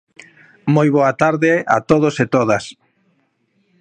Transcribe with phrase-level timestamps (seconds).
[0.75, 2.63] Moi boa tarde a todos e a todas.